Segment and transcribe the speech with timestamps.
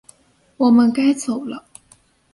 [0.57, 1.63] 我们该走了